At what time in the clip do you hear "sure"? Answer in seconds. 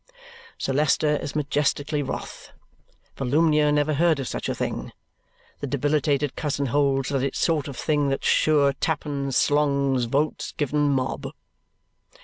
8.25-8.73